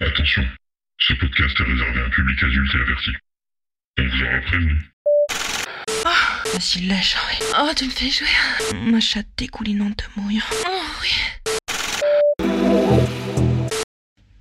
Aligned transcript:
Attention, 0.00 0.44
ce 0.98 1.14
podcast 1.14 1.58
est 1.58 1.62
réservé 1.64 2.00
à 2.00 2.04
un 2.04 2.10
public 2.10 2.42
adulte 2.42 2.74
et 2.74 2.80
averti. 2.80 3.10
On 3.98 4.02
vous 4.06 4.22
aura 4.24 4.40
prévenu. 4.42 4.78
Vas-y, 6.52 6.86
lâche. 6.86 7.16
oui. 7.30 7.46
Oh, 7.58 7.70
tu 7.74 7.86
me 7.86 7.90
fais 7.90 8.10
jouer. 8.10 8.28
Ma 8.90 9.00
chatte 9.00 9.26
dégoulinante 9.38 10.04
de 10.16 10.20
mouille. 10.20 10.42
Oh, 10.68 10.82
oui. 11.00 11.08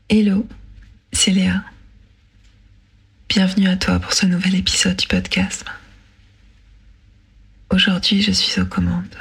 Hello, 0.10 0.46
c'est 1.14 1.32
Léa. 1.32 1.64
Bienvenue 3.30 3.70
à 3.70 3.78
toi 3.78 4.00
pour 4.00 4.14
ce 4.14 4.26
nouvel 4.26 4.56
épisode 4.56 4.98
du 4.98 5.08
podcast. 5.08 5.66
Aujourd'hui, 7.70 8.22
je 8.22 8.32
suis 8.32 8.62
aux 8.62 8.66
commandes. 8.66 9.16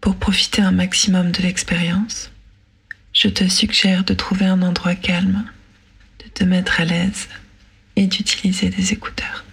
Pour 0.00 0.16
profiter 0.16 0.62
un 0.62 0.72
maximum 0.72 1.32
de 1.32 1.42
l'expérience, 1.42 2.30
je 3.16 3.28
te 3.28 3.48
suggère 3.48 4.04
de 4.04 4.12
trouver 4.12 4.44
un 4.44 4.60
endroit 4.60 4.94
calme, 4.94 5.44
de 6.22 6.28
te 6.28 6.44
mettre 6.44 6.80
à 6.82 6.84
l'aise 6.84 7.28
et 7.96 8.06
d'utiliser 8.06 8.68
des 8.68 8.92
écouteurs. 8.92 9.46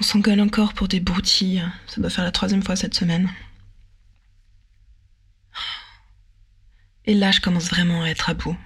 On 0.00 0.02
s'engueule 0.02 0.40
encore 0.40 0.74
pour 0.74 0.88
des 0.88 1.00
broutilles. 1.00 1.64
Ça 1.86 2.00
doit 2.00 2.10
faire 2.10 2.24
la 2.24 2.32
troisième 2.32 2.62
fois 2.62 2.76
cette 2.76 2.94
semaine. 2.94 3.30
Et 7.04 7.14
là, 7.14 7.30
je 7.30 7.40
commence 7.40 7.68
vraiment 7.68 8.02
à 8.02 8.08
être 8.08 8.30
à 8.30 8.34
bout. 8.34 8.56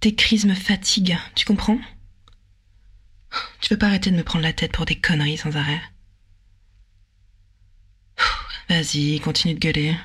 Tes 0.00 0.14
crises 0.14 0.46
me 0.46 0.54
fatiguent, 0.54 1.18
tu 1.34 1.44
comprends? 1.44 1.78
Tu 3.60 3.72
veux 3.72 3.78
pas 3.78 3.86
arrêter 3.86 4.10
de 4.10 4.16
me 4.16 4.24
prendre 4.24 4.42
la 4.42 4.52
tête 4.52 4.72
pour 4.72 4.86
des 4.86 4.98
conneries 4.98 5.36
sans 5.36 5.56
arrêt 5.56 5.80
Vas-y, 8.68 9.20
continue 9.20 9.54
de 9.54 9.58
gueuler. 9.58 9.96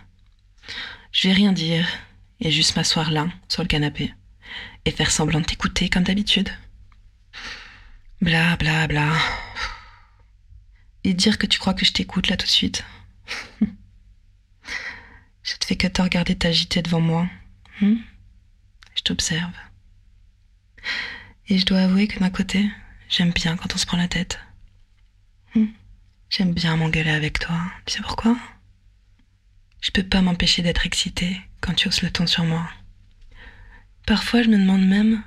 Je 1.12 1.28
vais 1.28 1.34
rien 1.34 1.54
dire 1.54 1.88
et 2.42 2.52
juste 2.52 2.76
m'asseoir 2.76 3.12
là, 3.12 3.28
sur 3.48 3.62
le 3.62 3.68
canapé, 3.68 4.14
et 4.84 4.92
faire 4.92 5.12
semblant 5.12 5.40
de 5.40 5.46
t'écouter 5.46 5.90
comme 5.90 6.04
d'habitude. 6.04 6.50
Bla 8.26 8.56
bla 8.58 8.88
bla. 8.88 9.14
Et 11.04 11.14
dire 11.14 11.38
que 11.38 11.46
tu 11.46 11.60
crois 11.60 11.76
que 11.76 11.86
je 11.86 11.92
t'écoute 11.94 12.28
là 12.28 12.38
tout 12.38 12.48
de 12.48 12.52
suite. 12.52 12.84
je 15.44 15.56
te 15.58 15.66
fais 15.68 15.76
que 15.76 15.86
te 15.86 16.02
regarder 16.02 16.36
t'agiter 16.36 16.82
devant 16.82 17.02
moi. 17.02 17.30
Hmm? 17.82 17.98
Je 18.96 19.04
t'observe. 19.04 19.54
Et 21.50 21.60
je 21.60 21.68
dois 21.68 21.82
avouer 21.82 22.08
que 22.08 22.20
d'un 22.20 22.32
côté, 22.32 22.68
j'aime 23.10 23.30
bien 23.30 23.58
quand 23.58 23.76
on 23.76 23.78
se 23.78 23.86
prend 23.86 23.98
la 23.98 24.08
tête. 24.08 24.40
Hmm? 25.54 25.68
J'aime 26.32 26.52
bien 26.52 26.78
m'engueuler 26.78 27.12
avec 27.12 27.38
toi. 27.38 27.62
Tu 27.86 27.94
sais 27.94 28.02
pourquoi? 28.02 28.36
Je 29.82 29.92
peux 29.92 30.02
pas 30.02 30.24
m'empêcher 30.24 30.64
d'être 30.64 30.88
excitée 30.88 31.40
quand 31.62 31.76
tu 31.76 31.88
hausses 31.88 32.02
le 32.02 32.10
ton 32.10 32.26
sur 32.26 32.44
moi. 32.44 32.68
Parfois, 34.08 34.42
je 34.42 34.50
me 34.50 34.58
demande 34.58 34.84
même 34.84 35.22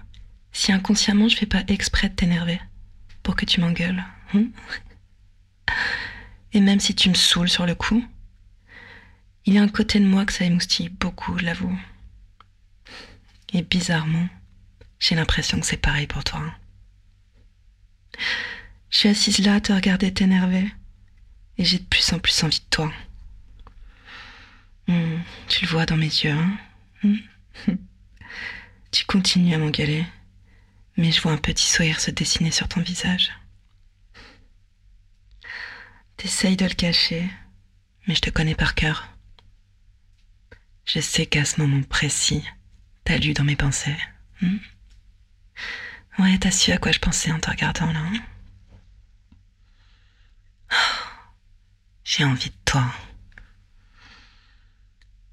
si 0.51 0.73
inconsciemment 0.73 1.29
je 1.29 1.37
fais 1.37 1.47
pas 1.47 1.63
exprès 1.69 2.09
de 2.09 2.15
t'énerver 2.17 2.59
que 3.37 3.45
tu 3.45 3.61
m'engueules. 3.61 4.05
hmm 4.35 4.51
Et 6.53 6.61
même 6.61 6.81
si 6.81 6.95
tu 6.95 7.09
me 7.09 7.15
saoules 7.15 7.49
sur 7.49 7.67
le 7.67 7.75
coup, 7.75 8.05
il 9.45 9.55
y 9.55 9.59
a 9.59 9.63
un 9.63 9.69
côté 9.69 10.01
de 10.01 10.07
moi 10.07 10.25
que 10.25 10.33
ça 10.33 10.45
émoustille 10.45 10.89
beaucoup, 10.89 11.39
je 11.39 11.45
l'avoue. 11.45 11.79
Et 13.53 13.63
bizarrement, 13.63 14.29
j'ai 14.99 15.15
l'impression 15.15 15.59
que 15.61 15.67
c'est 15.67 15.77
pareil 15.77 16.07
pour 16.07 16.25
toi. 16.25 16.43
Je 18.91 18.99
suis 18.99 19.09
assise 19.09 19.39
là 19.39 19.55
à 19.55 19.61
te 19.61 19.73
regarder 19.73 20.13
t'énerver, 20.13 20.71
et 21.57 21.65
j'ai 21.65 21.79
de 21.79 21.85
plus 21.85 22.13
en 22.13 22.19
plus 22.19 22.43
envie 22.43 22.61
de 22.61 22.65
toi. 22.71 22.93
Hmm, 24.87 25.19
tu 25.49 25.65
le 25.65 25.71
vois 25.71 25.87
dans 25.87 25.97
mes 25.97 26.07
yeux, 26.07 26.31
hein? 26.33 26.59
Hmm? 27.03 27.17
Tu 28.91 29.05
continues 29.05 29.55
à 29.55 29.59
m'engueuler, 29.59 30.07
mais 30.99 31.13
je 31.13 31.23
vois 31.23 31.33
un 31.33 31.39
petit 31.39 31.65
sourire 31.65 32.01
se 32.01 32.11
dessiner 32.11 32.51
sur 32.51 32.69
ton 32.69 32.83
visage. 32.83 33.31
T'essayes 36.17 36.57
de 36.57 36.67
le 36.67 36.75
cacher, 36.75 37.31
mais 38.07 38.17
je 38.17 38.21
te 38.21 38.31
connais 38.31 38.57
par 38.57 38.75
cœur. 38.75 39.09
Je 40.85 40.99
sais 41.01 41.25
qu'à 41.25 41.45
ce 41.45 41.61
moment 41.61 41.83
précis, 41.85 42.45
t'as 43.05 43.17
lu 43.17 43.33
dans 43.33 43.45
mes 43.45 43.55
pensées. 43.55 43.97
hmm? 44.43 44.57
Ouais, 46.19 46.37
t'as 46.39 46.51
su 46.51 46.73
à 46.73 46.79
quoi 46.79 46.91
je 46.91 46.99
pensais 46.99 47.31
en 47.31 47.39
te 47.39 47.49
regardant 47.49 47.93
là. 47.93 48.01
hein? 48.01 48.21
J'ai 52.03 52.25
envie 52.25 52.51
de 52.51 52.57
toi. 52.65 52.85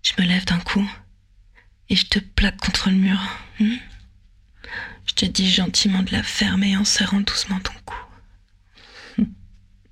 Je 0.03 0.11
me 0.19 0.27
lève 0.27 0.45
d'un 0.45 0.59
coup 0.59 0.87
et 1.89 1.95
je 1.95 2.05
te 2.05 2.19
plaque 2.19 2.57
contre 2.57 2.91
le 2.91 2.97
mur. 2.97 3.19
hmm? 3.59 3.77
Te 5.15 5.25
dis 5.25 5.49
gentiment 5.49 6.03
de 6.03 6.11
la 6.11 6.23
fermer 6.23 6.77
en 6.77 6.85
serrant 6.85 7.21
doucement 7.21 7.59
ton 7.59 7.73
cou. 7.85 7.95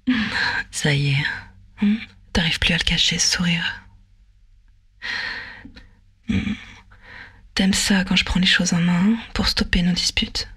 Ça 0.72 0.94
y 0.94 1.12
est, 1.12 1.26
hmm? 1.82 1.96
T'arrives 2.34 2.60
plus 2.60 2.74
à 2.74 2.78
le 2.78 2.84
cacher, 2.84 3.20
ce 3.20 3.38
sourire. 3.38 3.84
Hmm. 6.28 6.54
T'aimes 7.56 7.74
ça 7.74 8.04
quand 8.04 8.16
je 8.16 8.26
prends 8.26 8.40
les 8.40 8.46
choses 8.48 8.74
en 8.74 8.80
main 8.80 9.16
pour 9.34 9.48
stopper 9.48 9.84
nos 9.84 9.92
disputes? 9.94 10.50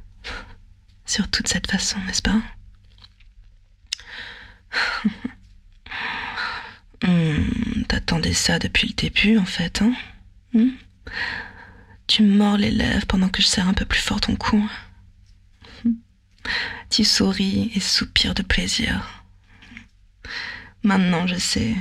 Surtout 1.05 1.43
de 1.43 1.49
cette 1.49 1.71
façon, 1.71 1.99
n'est-ce 2.07 2.23
pas? 2.23 2.41
Hmm, 7.03 7.85
T'attendais 7.89 8.33
ça 8.33 8.59
depuis 8.59 8.89
le 8.89 8.95
début, 8.95 9.37
en 9.39 9.45
fait, 9.45 9.83
hein? 9.83 9.93
Tu 12.07 12.23
mords 12.23 12.57
les 12.57 12.71
lèvres 12.71 13.07
pendant 13.07 13.29
que 13.29 13.43
je 13.43 13.47
serre 13.47 13.69
un 13.69 13.75
peu 13.75 13.85
plus 13.85 13.99
fort 14.01 14.21
ton 14.21 14.37
cou. 14.37 14.69
Tu 16.91 17.05
souris 17.05 17.73
et 17.75 17.81
soupires 17.81 18.35
de 18.35 18.43
plaisir. 18.43 19.25
Maintenant, 20.85 21.27
je 21.27 21.37
sais. 21.37 21.75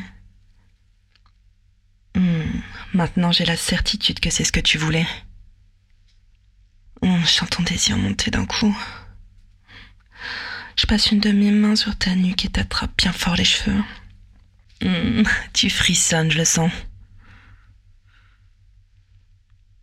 Hmm, 2.16 2.62
Maintenant, 2.94 3.32
j'ai 3.32 3.46
la 3.46 3.58
certitude 3.58 4.20
que 4.20 4.30
c'est 4.32 4.44
ce 4.44 4.52
que 4.52 4.60
tu 4.60 4.78
voulais. 4.78 5.06
Hmm, 7.04 7.22
Je 7.22 7.28
sens 7.28 7.50
ton 7.50 7.62
désir 7.64 7.98
monter 7.98 8.32
d'un 8.32 8.46
coup. 8.46 8.76
Je 10.76 10.88
passe 10.88 11.12
une 11.12 11.20
de 11.20 11.32
mes 11.32 11.76
sur 11.76 11.96
ta 11.98 12.16
nuque 12.16 12.46
et 12.46 12.50
t'attrape 12.50 12.98
bien 12.98 13.12
fort 13.14 13.36
les 13.36 13.46
cheveux. 13.46 13.84
Hmm, 14.82 15.24
Tu 15.54 15.70
frissonnes, 15.70 16.32
je 16.32 16.38
le 16.40 16.46
sens. 16.46 16.72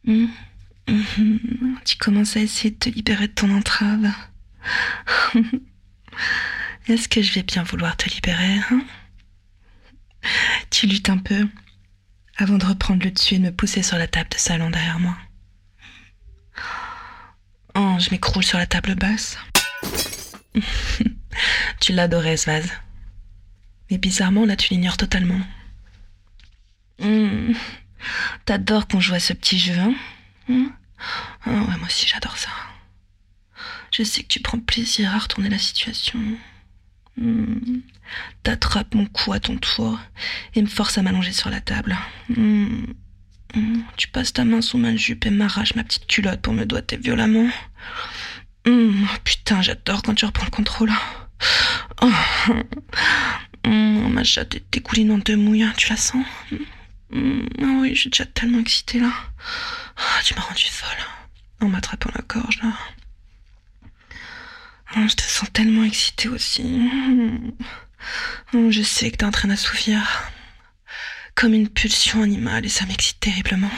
Hmm, 0.05 0.27
mhm, 0.89 1.79
Tu 1.85 1.97
commences 1.97 2.37
à 2.37 2.41
essayer 2.41 2.71
de 2.71 2.79
te 2.79 2.89
libérer 2.89 3.29
de 3.29 3.33
ton 3.33 3.55
entrave. 3.57 4.11
Est-ce 6.89 7.09
que 7.09 7.23
je 7.23 7.33
vais 7.33 7.43
bien 7.43 7.63
vouloir 7.63 7.97
te 7.97 8.09
libérer 8.09 8.59
hein? 8.71 8.85
Tu 10.71 10.87
luttes 10.87 11.11
un 11.11 11.19
peu 11.19 11.49
avant 12.37 12.59
de 12.59 12.65
reprendre 12.65 13.05
le 13.05 13.11
dessus 13.11 13.35
et 13.35 13.39
de 13.39 13.45
me 13.45 13.53
pousser 13.53 13.83
sur 13.83 13.99
la 13.99 14.09
table 14.09 14.31
de 14.31 14.39
salon 14.39 14.71
derrière 14.71 14.99
moi. 14.99 15.17
Oh, 17.75 17.97
je 17.99 18.11
m'écroule 18.11 18.45
sur 18.45 18.59
la 18.59 18.67
table 18.67 18.95
basse. 18.95 19.39
tu 21.81 21.93
l'adorais 21.93 22.37
ce 22.37 22.51
vase. 22.51 22.71
Mais 23.91 23.99
bizarrement, 23.99 24.45
là, 24.45 24.57
tu 24.57 24.73
l'ignores 24.75 24.97
totalement. 24.97 25.41
Hmm, 26.99 27.53
T'adores 28.45 28.89
qu'on 28.89 29.01
joue 29.01 29.15
à 29.15 29.21
ce 29.21 29.33
petit 29.33 29.59
jeu, 29.59 29.79
hein 29.79 29.95
Hmm 30.49 30.69
Ah 31.45 31.51
ouais, 31.51 31.77
moi 31.79 31.87
aussi, 31.87 32.07
j'adore 32.07 32.37
ça. 32.37 32.51
Je 33.91 34.03
sais 34.03 34.23
que 34.23 34.29
tu 34.29 34.41
prends 34.41 34.59
plaisir 34.59 35.15
à 35.15 35.19
retourner 35.19 35.49
la 35.49 35.59
situation. 35.59 36.19
Hmm. 37.17 37.81
T'attrapes 38.43 38.95
mon 38.95 39.07
cou 39.07 39.33
à 39.33 39.41
ton 39.41 39.57
tour 39.59 39.99
et 40.55 40.63
me 40.63 40.67
force 40.67 40.97
à 40.99 41.03
m'allonger 41.03 41.33
sur 41.33 41.51
la 41.51 41.61
table. 41.61 41.97
Hmm. 42.31 42.85
Hmm. 43.55 43.83
Tu 43.97 44.09
passes 44.09 44.33
ta 44.33 44.45
main 44.45 44.63
sous 44.63 44.79
ma 44.79 44.97
jupe 44.97 45.27
et 45.27 45.31
m'arraches 45.31 45.75
ma 45.75 45.85
petite 45.85 46.07
culotte 46.07 46.41
pour 46.41 46.55
me 46.55 46.65
doigter 46.65 46.97
violemment. 46.97 47.51
Hmm. 48.67 49.05
Putain, 49.25 49.61
j'adore 49.61 50.03
quand 50.03 50.15
tu 50.15 50.25
reprends 50.25 50.47
le 50.47 50.51
contrôle. 50.51 50.93
Oh. 52.01 52.11
Hmm. 53.65 54.09
Ma 54.13 54.25
chatte 54.25 54.57
est 54.57 54.65
dégoulinante 54.73 55.27
de 55.27 55.37
mouille, 55.37 55.63
hein, 55.63 55.73
tu 55.77 55.89
la 55.91 55.97
sens? 55.97 56.25
Ah 57.15 57.79
oui, 57.81 57.95
je 57.95 58.01
suis 58.01 58.11
déjà 58.11 58.25
tellement 58.27 58.61
excitée 58.61 58.99
là. 59.01 59.13
Ah, 59.97 60.21
tu 60.25 60.35
m'as 60.35 60.41
rendue 60.43 60.63
folle 60.65 61.05
en 61.61 61.69
m'attrapant 61.69 62.11
la 62.15 62.23
gorge 62.23 62.59
là. 62.63 62.73
Oh, 64.97 65.07
je 65.09 65.15
te 65.15 65.23
sens 65.23 65.51
tellement 65.53 65.85
excitée 65.85 66.29
aussi. 66.29 66.91
Oh, 68.55 68.71
je 68.71 68.83
sais 68.83 69.11
que 69.11 69.17
t'es 69.19 69.25
en 69.25 69.31
train 69.31 69.49
d'assouvir. 69.49 70.03
Comme 71.35 71.55
une 71.55 71.69
pulsion 71.69 72.23
animale 72.23 72.67
et 72.67 72.69
ça 72.69 72.85
m'excite 72.87 73.21
terriblement. 73.21 73.71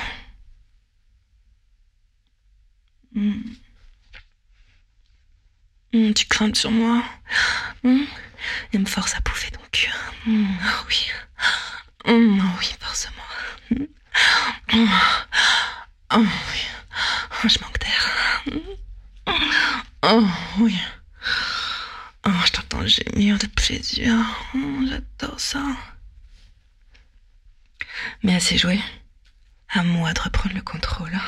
Tu 5.92 6.26
crains 6.28 6.52
sur 6.54 6.70
moi 6.70 7.02
et 7.84 8.78
me 8.78 8.86
force 8.86 9.14
à 9.14 9.20
bouffer 9.20 9.50
ton 9.50 9.60
cœur. 9.70 10.14
oh 10.26 10.84
oui. 10.88 11.06
oh 12.06 12.42
oui, 12.58 12.66
force-moi. 12.80 13.23
Oh, 16.16 16.18
oui. 16.18 16.60
Oh, 17.44 17.48
je 17.48 17.58
manque 17.60 17.78
d'air. 17.78 18.10
Oh 20.02 20.26
oui. 20.58 20.76
Oh, 22.26 22.30
je 22.46 22.52
t'entends 22.52 22.86
gémir 22.86 23.38
de 23.38 23.46
plaisir. 23.46 24.14
Oh, 24.54 24.58
J'adore 24.88 25.40
ça. 25.40 25.62
Mais 28.22 28.34
assez 28.36 28.58
joué. 28.58 28.80
À 29.70 29.82
moi 29.82 30.12
de 30.12 30.20
reprendre 30.20 30.54
le 30.54 30.62
contrôle. 30.62 31.18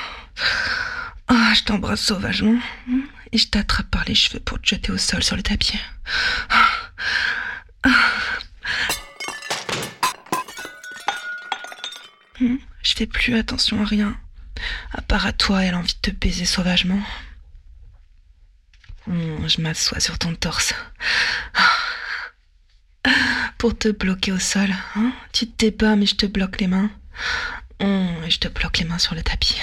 Oh, 1.30 1.34
je 1.54 1.62
t'embrasse 1.64 2.00
sauvagement 2.02 2.60
et 3.32 3.38
je 3.38 3.48
t'attrape 3.48 3.90
par 3.90 4.04
les 4.04 4.14
cheveux 4.14 4.40
pour 4.40 4.60
te 4.60 4.68
jeter 4.68 4.92
au 4.92 4.98
sol 4.98 5.22
sur 5.22 5.36
le 5.36 5.42
tapis. 5.42 5.78
Plus 13.04 13.36
attention 13.36 13.82
à 13.82 13.84
rien, 13.84 14.16
à 14.92 15.02
part 15.02 15.26
à 15.26 15.34
toi 15.34 15.62
et 15.62 15.68
à 15.68 15.72
l'envie 15.72 15.92
de 16.02 16.10
te 16.10 16.16
baiser 16.16 16.46
sauvagement. 16.46 17.02
Je 19.06 19.60
m'assois 19.60 20.00
sur 20.00 20.18
ton 20.18 20.34
torse. 20.34 20.74
Pour 23.58 23.76
te 23.76 23.88
bloquer 23.88 24.32
au 24.32 24.38
sol. 24.38 24.70
Hein 24.96 25.12
tu 25.32 25.46
te 25.46 25.66
débats, 25.66 25.96
mais 25.96 26.06
je 26.06 26.16
te 26.16 26.26
bloque 26.26 26.60
les 26.60 26.66
mains. 26.66 26.90
Et 27.80 28.30
je 28.30 28.38
te 28.38 28.48
bloque 28.48 28.78
les 28.78 28.84
mains 28.86 28.98
sur 28.98 29.14
le 29.14 29.22
tapis. 29.22 29.60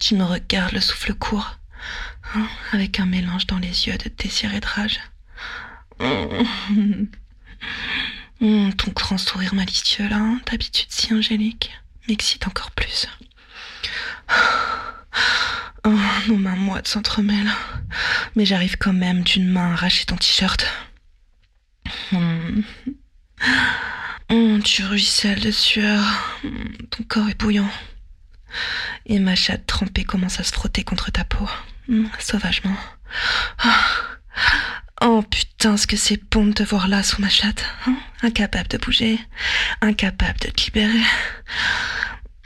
Tu 0.00 0.16
me 0.16 0.24
regardes 0.24 0.72
le 0.72 0.80
souffle 0.80 1.14
court, 1.14 1.58
hein, 2.34 2.46
avec 2.72 2.98
un 2.98 3.06
mélange 3.06 3.46
dans 3.46 3.58
les 3.58 3.86
yeux 3.86 3.96
de 3.96 4.10
désir 4.18 4.52
et 4.52 4.60
de 4.60 4.66
rage. 4.66 5.00
Ton 8.40 8.90
grand 8.94 9.18
sourire 9.18 9.54
malicieux 9.54 10.08
là, 10.08 10.16
hein, 10.16 10.40
d'habitude 10.50 10.86
si 10.90 11.12
angélique, 11.14 11.72
m'excite 12.08 12.46
encore 12.46 12.70
plus. 12.72 13.06
Oh, 15.86 15.98
nos 16.28 16.38
mains 16.38 16.56
moites 16.56 16.88
s'entremêlent, 16.88 17.52
mais 18.36 18.46
j'arrive 18.46 18.78
quand 18.78 18.94
même 18.94 19.22
d'une 19.22 19.46
main 19.46 19.70
à 19.70 19.72
arracher 19.74 20.06
ton 20.06 20.16
t-shirt. 20.16 20.66
tu 24.64 24.82
ruisselles 24.84 25.40
de 25.40 25.50
sueur, 25.50 26.02
ton 26.90 27.04
corps 27.04 27.28
est 27.28 27.38
bouillant 27.38 27.68
et 29.06 29.18
ma 29.18 29.34
chatte 29.34 29.66
trempée 29.66 30.04
commence 30.04 30.40
à 30.40 30.42
se 30.42 30.52
frotter 30.52 30.84
contre 30.84 31.12
ta 31.12 31.24
peau, 31.24 31.48
sauvagement. 32.18 32.76
Ah. 33.58 33.84
Oh 35.02 35.22
putain, 35.22 35.53
ce 35.64 35.86
que 35.86 35.96
c'est 35.96 36.22
bon 36.30 36.46
de 36.46 36.52
te 36.52 36.62
voir 36.62 36.88
là 36.88 37.02
sous 37.02 37.22
ma 37.22 37.30
chatte, 37.30 37.64
hein, 37.86 37.96
incapable 38.22 38.68
de 38.68 38.76
bouger, 38.76 39.18
incapable 39.80 40.38
de 40.40 40.50
te 40.50 40.64
libérer. 40.64 41.02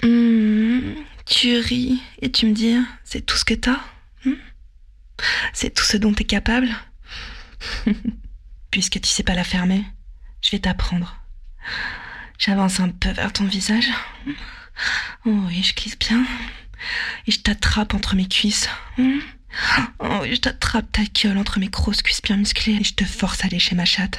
Hmm, 0.02 0.94
tu 1.26 1.58
ris 1.58 2.00
et 2.22 2.30
tu 2.30 2.46
me 2.46 2.52
dis, 2.52 2.76
c'est 3.02 3.26
tout 3.26 3.36
ce 3.36 3.44
que 3.44 3.54
t'as 3.54 3.80
hmm? 4.24 4.34
C'est 5.52 5.74
tout 5.74 5.82
ce 5.82 5.96
dont 5.96 6.14
t'es 6.14 6.24
capable? 6.24 6.68
Puisque 8.70 9.00
tu 9.00 9.08
sais 9.08 9.24
pas 9.24 9.34
la 9.34 9.42
fermer, 9.42 9.84
je 10.40 10.52
vais 10.52 10.60
t'apprendre. 10.60 11.20
J'avance 12.38 12.78
un 12.78 12.90
peu 12.90 13.10
vers 13.10 13.32
ton 13.32 13.46
visage. 13.46 13.88
Oh 15.24 15.34
oui, 15.48 15.64
je 15.64 15.74
glisse 15.74 15.98
bien. 15.98 16.24
Et 17.26 17.32
je 17.32 17.40
t'attrape 17.40 17.94
entre 17.94 18.14
mes 18.14 18.28
cuisses. 18.28 18.68
Hmm? 18.96 19.18
Oh 19.98 20.18
oui, 20.22 20.34
je 20.34 20.40
t'attrape 20.40 20.90
ta 20.92 21.02
gueule 21.04 21.38
entre 21.38 21.58
mes 21.58 21.68
grosses 21.68 22.02
cuisses 22.02 22.22
bien 22.22 22.36
musclées 22.36 22.78
et 22.80 22.84
je 22.84 22.94
te 22.94 23.04
force 23.04 23.44
à 23.44 23.48
lécher 23.48 23.74
ma 23.74 23.84
chatte. 23.84 24.18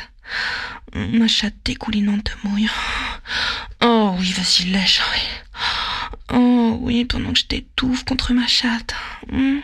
Ma 0.94 1.28
chatte 1.28 1.56
dégoulinante 1.66 2.26
de 2.26 2.50
mouille. 2.50 2.70
Oh 3.82 4.16
oui, 4.20 4.32
vas-y, 4.32 4.66
lèche, 4.66 5.02
Oh 6.32 6.78
oui, 6.82 7.06
pendant 7.06 7.34
que 7.34 7.40
je 7.40 7.46
t'étouffe 7.46 8.04
contre 8.04 8.34
ma 8.34 8.48
chatte. 8.48 8.94
Hmm. 9.32 9.60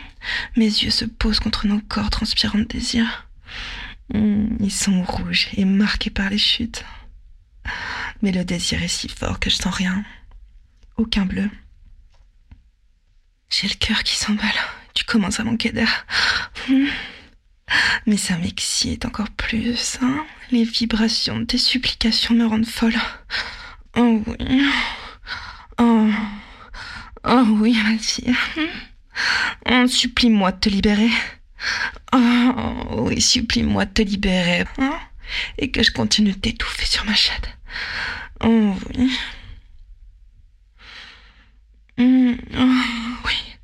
Mes 0.56 0.66
yeux 0.66 0.90
se 0.90 1.04
posent 1.04 1.40
contre 1.40 1.66
nos 1.66 1.80
corps 1.80 2.10
transpirants 2.10 2.58
de 2.58 2.64
désir. 2.64 3.28
Hmm, 4.12 4.56
ils 4.60 4.72
sont 4.72 5.02
rouges 5.02 5.48
et 5.56 5.64
marqués 5.64 6.10
par 6.10 6.30
les 6.30 6.38
chutes. 6.38 6.84
Mais 8.22 8.32
le 8.32 8.44
désir 8.44 8.82
est 8.82 8.88
si 8.88 9.08
fort 9.08 9.38
que 9.38 9.50
je 9.50 9.56
sens 9.56 9.74
rien 9.74 10.04
aucun 10.96 11.26
bleu. 11.26 11.50
J'ai 13.50 13.68
le 13.68 13.74
cœur 13.74 14.02
qui 14.02 14.16
s'emballe. 14.16 14.48
Tu 14.96 15.04
commences 15.04 15.40
à 15.40 15.44
manquer 15.44 15.72
d'air. 15.72 16.06
Hmm. 16.68 16.86
Mais 18.06 18.16
ça 18.16 18.38
m'excite 18.38 19.04
encore 19.04 19.28
plus. 19.28 19.98
Hein. 20.00 20.24
Les 20.50 20.64
vibrations 20.64 21.38
de 21.38 21.44
tes 21.44 21.58
supplications 21.58 22.34
me 22.34 22.46
rendent 22.46 22.66
folle. 22.66 22.96
Oh 23.94 24.22
oui. 24.26 24.62
Oh, 25.78 26.08
oh 27.24 27.44
oui, 27.60 27.76
vas-y. 27.82 28.34
Oh, 29.70 29.86
supplie-moi 29.86 30.52
de 30.52 30.60
te 30.60 30.68
libérer. 30.70 31.10
Oh 32.14 33.06
oui, 33.08 33.20
supplie-moi 33.20 33.84
de 33.84 33.92
te 33.92 34.02
libérer. 34.02 34.64
Hein. 34.78 34.98
Et 35.58 35.70
que 35.70 35.82
je 35.82 35.90
continue 35.90 36.32
de 36.32 36.38
t'étouffer 36.38 36.86
sur 36.86 37.04
ma 37.04 37.14
chatte. 37.14 37.50
Oh 38.42 38.74
oui. 38.96 39.12
Mmh, 41.98 42.34
oh, 42.58 43.26
oui. 43.26 43.56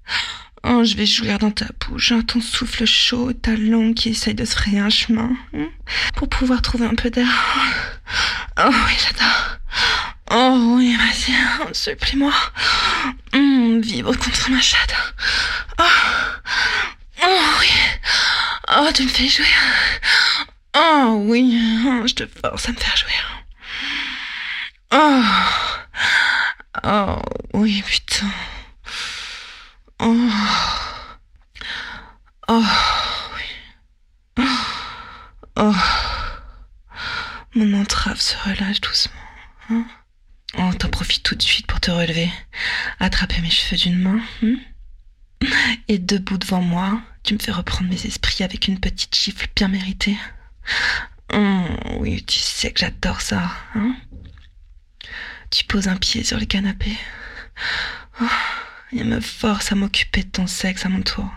Je 0.85 0.97
vais 0.97 1.07
jouir 1.07 1.39
dans 1.39 1.53
ta 1.53 1.67
bouche, 1.81 2.11
hein, 2.11 2.23
ton 2.23 2.41
souffle 2.41 2.85
chaud, 2.87 3.33
ta 3.33 3.55
langue 3.55 3.95
qui 3.95 4.09
essaye 4.09 4.35
de 4.35 4.45
se 4.45 4.57
frayer 4.57 4.81
un 4.81 4.91
chemin 4.91 5.31
hein, 5.55 5.69
pour 6.17 6.29
pouvoir 6.29 6.61
trouver 6.61 6.87
un 6.87 6.97
peu 6.97 7.09
d'air. 7.09 7.29
Oh 8.59 8.69
oui, 8.69 8.93
j'adore. 8.99 9.59
Oh 10.31 10.75
oui, 10.77 10.97
vas-y, 10.97 11.35
oh, 11.61 11.69
supplie-moi. 11.73 12.33
Mmh, 13.33 13.81
vibre 13.81 14.17
contre 14.17 14.51
ma 14.51 14.61
chatte. 14.61 14.95
Oh, 15.79 15.85
oh 17.23 17.41
oui. 17.61 17.69
Oh, 18.77 18.89
tu 18.93 19.05
me 19.05 19.09
fais 19.09 19.29
jouer. 19.29 19.47
Oh 20.77 21.23
oui, 21.27 21.59
je 22.07 22.15
te 22.15 22.25
force 22.27 22.69
à 22.69 22.73
me 22.73 22.77
faire 22.77 22.97
jouer. 22.97 23.13
Oh. 24.93 25.23
Oh, 26.83 27.23
oui, 27.55 27.83
putain. 27.87 28.27
Oh. 30.03 30.29
Oh, 32.49 32.65
oui. 33.37 34.45
Oh. 35.57 35.75
Mon 37.55 37.81
entrave 37.81 38.21
se 38.21 38.37
relâche 38.39 38.81
doucement. 38.81 39.15
Hein 39.71 39.85
oh, 40.59 40.71
t'en 40.79 40.89
profites 40.89 41.23
tout 41.23 41.35
de 41.37 41.43
suite 41.43 41.67
pour 41.67 41.81
te 41.81 41.91
relever, 41.91 42.31
attraper 42.99 43.41
mes 43.41 43.51
cheveux 43.51 43.77
d'une 43.77 43.99
main. 43.99 44.21
Hein 44.43 44.57
et 45.89 45.99
debout 45.99 46.39
devant 46.39 46.63
moi, 46.63 47.01
tu 47.23 47.35
me 47.35 47.39
fais 47.39 47.53
reprendre 47.53 47.89
mes 47.91 48.07
esprits 48.07 48.45
avec 48.45 48.69
une 48.69 48.81
petite 48.81 49.15
gifle 49.15 49.47
bien 49.55 49.69
méritée. 49.69 50.19
Oh, 51.33 51.65
oui, 51.99 52.25
tu 52.25 52.39
sais 52.39 52.73
que 52.73 52.81
j'adore 52.81 53.21
ça. 53.21 53.51
Hein 53.75 53.97
tu 55.51 55.65
poses 55.65 55.89
un 55.89 55.97
pied 55.97 56.25
sur 56.25 56.39
le 56.39 56.47
canapé. 56.47 56.97
Oh, 58.21 58.27
et 58.93 59.05
me 59.05 59.21
force 59.21 59.73
à 59.73 59.75
m'occuper 59.75 60.23
de 60.23 60.29
ton 60.31 60.47
sexe 60.47 60.87
à 60.87 60.89
mon 60.89 61.03
tour. 61.03 61.29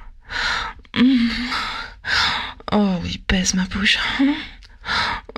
Oh 2.71 2.99
oui, 3.03 3.17
pèse 3.27 3.53
ma 3.53 3.65
bouche. 3.65 3.97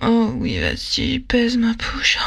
Oh 0.02 0.34
oui, 0.36 0.60
vas-y, 0.60 1.20
pèse 1.20 1.58
ma 1.58 1.74
bouche. 1.74 2.18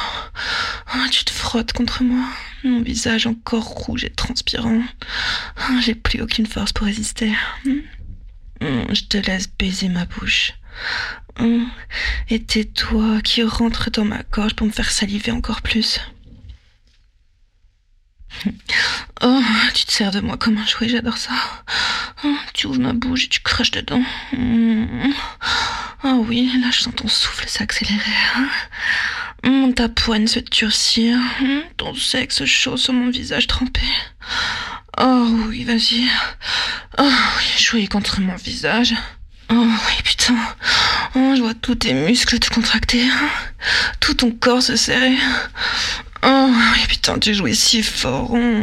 Oh, 0.94 1.06
tu 1.10 1.24
te 1.24 1.30
frottes 1.30 1.72
contre 1.72 2.02
moi, 2.02 2.24
mon 2.64 2.82
visage 2.82 3.26
encore 3.26 3.64
rouge 3.64 4.04
et 4.04 4.10
transpirant. 4.10 4.82
J'ai 5.82 5.94
plus 5.94 6.20
aucune 6.20 6.46
force 6.46 6.72
pour 6.72 6.86
résister. 6.86 7.32
Je 8.60 9.04
te 9.08 9.16
laisse 9.18 9.48
baiser 9.58 9.88
ma 9.88 10.04
bouche. 10.06 10.54
Et 12.28 12.42
tais-toi 12.42 13.20
qui 13.22 13.42
rentre 13.42 13.90
dans 13.90 14.04
ma 14.04 14.22
gorge 14.30 14.54
pour 14.54 14.66
me 14.66 14.72
faire 14.72 14.90
saliver 14.90 15.32
encore 15.32 15.62
plus. 15.62 16.00
Oh, 19.22 19.42
tu 19.74 19.84
te 19.84 19.92
sers 19.92 20.10
de 20.10 20.20
moi 20.20 20.36
comme 20.38 20.56
un 20.58 20.66
jouet, 20.66 20.88
j'adore 20.88 21.18
ça. 21.18 21.32
Oh, 22.24 22.36
tu 22.54 22.66
ouvres 22.66 22.80
ma 22.80 22.92
bouche 22.94 23.24
et 23.24 23.28
tu 23.28 23.40
craches 23.40 23.70
dedans. 23.70 24.02
Oh 26.02 26.24
oui, 26.26 26.50
là 26.60 26.68
je 26.70 26.80
sens 26.80 26.94
ton 26.94 27.08
souffle 27.08 27.46
s'accélérer. 27.46 28.00
Hein. 29.44 29.72
Ta 29.76 29.88
poigne 29.88 30.26
se 30.26 30.40
durcir. 30.40 31.18
Ton 31.76 31.94
sexe 31.94 32.44
chaud 32.44 32.76
sur 32.76 32.92
mon 32.94 33.10
visage 33.10 33.46
trempé. 33.46 33.80
Oh 34.98 35.28
oui, 35.48 35.64
vas-y. 35.64 36.08
Oh 36.98 37.02
oui, 37.38 37.62
jouer 37.62 37.86
contre 37.86 38.20
mon 38.20 38.36
visage. 38.36 38.94
Oh 39.50 39.54
oui, 39.54 40.02
putain. 40.04 40.36
Oh, 41.14 41.34
je 41.36 41.40
vois 41.42 41.54
tous 41.54 41.74
tes 41.76 41.92
muscles 41.92 42.38
te 42.38 42.50
contracter. 42.50 43.02
hein. 43.04 43.28
Tout 44.00 44.14
ton 44.14 44.30
corps 44.30 44.62
se 44.62 44.76
serrer. 44.76 45.16
Oh 46.22 46.52
putain, 46.88 47.18
tu 47.18 47.34
jouais 47.34 47.54
si 47.54 47.82
fort. 47.82 48.30
Oh. 48.32 48.62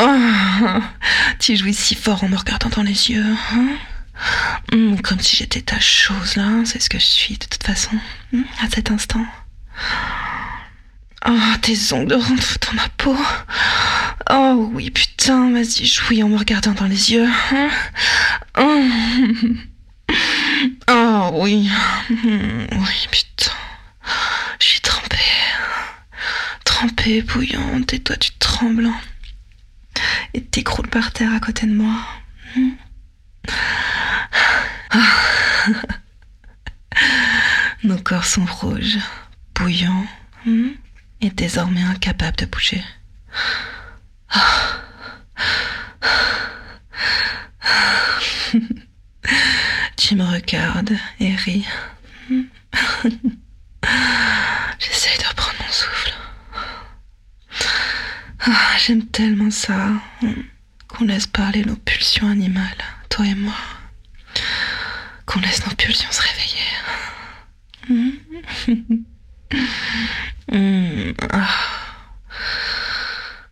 Oh. 0.00 0.80
Tu 1.38 1.56
jouais 1.56 1.72
si 1.72 1.94
fort 1.94 2.24
en 2.24 2.28
me 2.28 2.36
regardant 2.36 2.68
dans 2.70 2.82
les 2.82 3.10
yeux. 3.10 3.24
hein. 3.52 3.68
Hum, 4.72 5.00
comme 5.02 5.20
si 5.20 5.36
j'étais 5.36 5.60
ta 5.62 5.78
chose 5.80 6.36
là. 6.36 6.48
C'est 6.64 6.80
ce 6.80 6.88
que 6.90 6.98
je 6.98 7.04
suis 7.04 7.34
de 7.38 7.44
toute 7.46 7.62
façon. 7.64 7.96
hum, 8.32 8.44
à 8.62 8.68
cet 8.74 8.90
instant. 8.90 9.24
Oh, 11.26 11.32
tes 11.62 11.76
ongles 11.92 12.14
rentrent 12.14 12.58
dans 12.66 12.74
ma 12.74 12.88
peau. 12.96 13.16
Oh 14.30 14.70
oui, 14.74 14.90
putain, 14.90 15.52
vas-y, 15.52 15.86
jouis 15.86 16.22
en 16.22 16.28
me 16.28 16.36
regardant 16.36 16.72
dans 16.72 16.86
les 16.86 17.12
yeux. 17.12 17.28
hein. 17.52 17.68
Oh. 18.58 18.84
Oh 20.88 21.30
oui. 21.34 21.68
Oui, 22.10 23.08
putain. 23.10 23.50
Je 24.60 24.66
suis 24.66 24.80
trempée. 24.80 25.16
Bouillante, 27.04 27.92
et 27.92 28.00
toi 28.00 28.16
tu 28.16 28.30
trembles. 28.38 28.88
Et 30.32 30.42
t'écroules 30.42 30.88
par 30.88 31.12
terre 31.12 31.34
à 31.34 31.40
côté 31.40 31.66
de 31.66 31.74
moi. 31.74 31.94
Hum. 32.56 32.72
Ah. 34.90 35.02
Nos 37.84 37.98
corps 37.98 38.24
sont 38.24 38.46
rouges, 38.46 38.96
bouillants, 39.54 40.06
hum, 40.46 40.72
et 41.20 41.28
désormais 41.30 41.82
incapables 41.82 42.38
de 42.38 42.46
bouger. 42.46 42.82
Tu 49.96 50.14
me 50.16 50.24
regardes 50.24 50.96
et 51.20 51.34
ris. 51.34 51.66
J'essaye 54.78 55.18
de 55.18 55.24
reprendre 55.26 55.56
mon 55.60 55.70
souffle. 55.72 56.12
Ah, 58.46 58.76
J'aime 58.84 59.06
tellement 59.06 59.50
ça. 59.50 59.92
Qu'on 60.88 61.04
laisse 61.04 61.26
parler 61.26 61.64
nos 61.64 61.76
pulsions 61.76 62.28
animales, 62.28 62.76
toi 63.08 63.26
et 63.26 63.34
moi. 63.34 63.54
Qu'on 65.26 65.40
laisse 65.40 65.64
nos 65.66 65.74
pulsions 65.74 66.10
se 66.10 66.20
réveiller. 66.22 68.10
Mm. 70.50 71.12
Ah. 71.30 71.48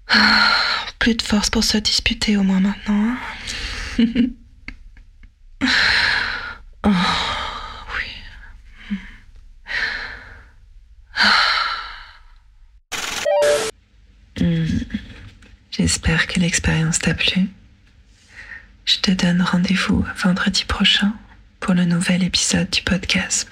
Ah. 0.08 0.48
Plus 0.98 1.14
de 1.16 1.22
force 1.22 1.50
pour 1.50 1.64
se 1.64 1.78
disputer 1.78 2.36
au 2.36 2.42
moins 2.42 2.60
maintenant. 2.60 3.16
hein. 3.98 4.04
J'espère 15.92 16.26
que 16.26 16.40
l'expérience 16.40 17.00
t'a 17.00 17.12
plu. 17.12 17.50
Je 18.86 18.96
te 18.96 19.10
donne 19.10 19.42
rendez-vous 19.42 20.06
vendredi 20.16 20.64
prochain 20.64 21.12
pour 21.60 21.74
le 21.74 21.84
nouvel 21.84 22.24
épisode 22.24 22.70
du 22.70 22.80
podcast. 22.80 23.46